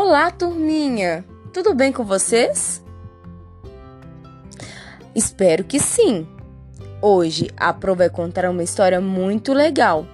[0.00, 1.24] Olá, turminha!
[1.52, 2.80] Tudo bem com vocês?
[5.12, 6.24] Espero que sim!
[7.02, 10.06] Hoje a Pro vai contar uma história muito legal,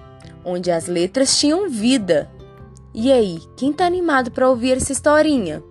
[0.43, 2.27] onde as letras tinham vida.
[2.95, 5.61] E aí, quem tá animado para ouvir essa historinha?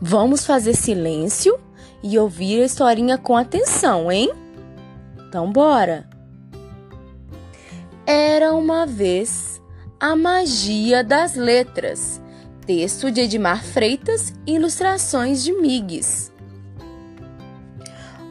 [0.00, 1.56] Vamos fazer silêncio
[2.02, 4.32] e ouvir a historinha com atenção, hein?
[5.28, 6.10] Então, bora!
[8.04, 9.53] Era uma vez
[9.98, 12.20] a magia das letras.
[12.66, 16.32] Texto de Edmar Freitas, ilustrações de Migues.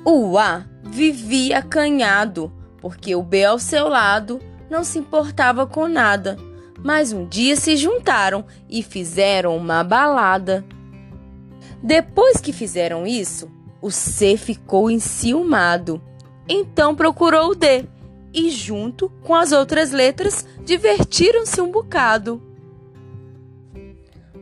[0.06, 6.38] O A vivia acanhado, porque o B ao seu lado não se importava com nada.
[6.84, 10.66] Mas um dia se juntaram e fizeram uma balada.
[11.82, 13.50] Depois que fizeram isso,
[13.82, 16.02] o C ficou enciumado.
[16.48, 17.86] Então procurou o D
[18.34, 22.42] e, junto com as outras letras, divertiram-se um bocado.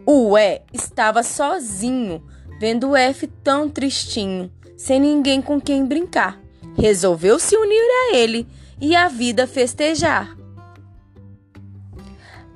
[0.06, 2.24] O E estava sozinho,
[2.60, 6.40] vendo o F tão tristinho, sem ninguém com quem brincar.
[6.78, 8.48] Resolveu se unir a ele
[8.80, 10.36] e a vida festejar.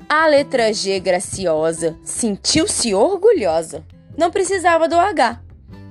[0.07, 3.83] A letra G graciosa sentiu-se orgulhosa.
[4.17, 5.41] Não precisava do H,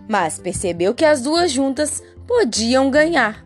[0.09, 3.45] mas percebeu que as duas juntas podiam ganhar.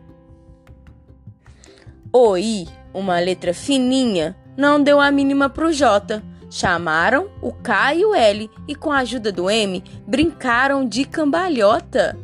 [2.12, 6.23] O I, uma letra fininha, não deu a mínima pro J.
[6.51, 12.19] Chamaram o K e o L e, com a ajuda do M, brincaram de cambalhota.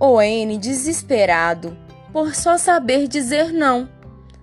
[0.00, 1.76] O N, desesperado,
[2.12, 3.88] por só saber dizer não,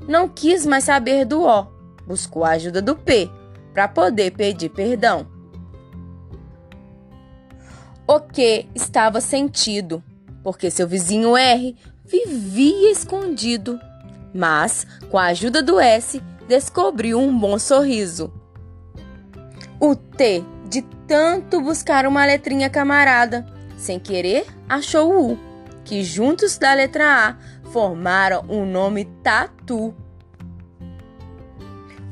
[0.08, 1.68] não quis mais saber do O.
[2.06, 3.30] Buscou a ajuda do P
[3.74, 5.28] para poder pedir perdão.
[8.08, 10.04] O que estava sentido,
[10.44, 11.76] porque seu vizinho R
[12.08, 13.80] vivia escondido,
[14.34, 18.32] mas com a ajuda do S descobriu um bom sorriso.
[19.80, 23.46] O T, de tanto buscar uma letrinha camarada,
[23.78, 25.40] sem querer achou o U,
[25.84, 27.38] que juntos da letra A
[27.72, 29.94] formaram o um nome Tatu.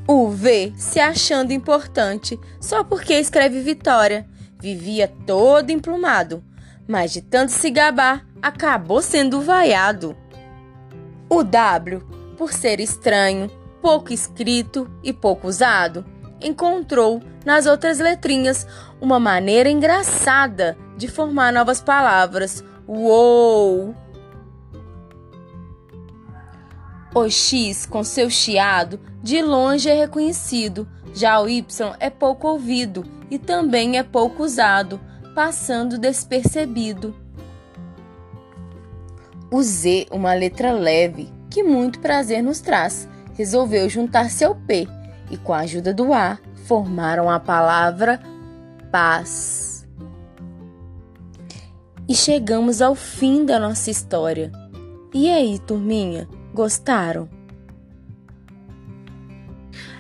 [0.08, 4.28] O V, se achando importante só porque escreve Vitória,
[4.60, 6.44] vivia todo emplumado,
[6.88, 10.16] mas de tanto se gabar, acabou sendo vaiado.
[11.30, 12.02] O W,
[12.38, 13.50] por ser estranho,
[13.82, 16.06] pouco escrito e pouco usado,
[16.42, 18.68] encontrou nas outras letrinhas
[19.02, 22.64] uma maneira engraçada de formar novas palavras.
[22.88, 23.96] Uou!
[27.16, 33.06] O X, com seu chiado, de longe é reconhecido, já o Y é pouco ouvido
[33.30, 35.00] e também é pouco usado,
[35.34, 37.16] passando despercebido.
[39.52, 44.88] O Z, uma letra leve, que muito prazer nos traz, resolveu juntar-se ao P
[45.30, 48.20] e, com a ajuda do A, formaram a palavra
[48.92, 49.88] paz.
[52.08, 54.52] E chegamos ao fim da nossa história.
[55.14, 57.30] E aí, turminha, gostaram?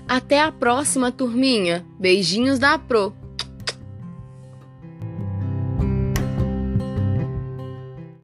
[0.08, 1.86] Até a próxima, turminha.
[2.00, 3.23] Beijinhos da Pro.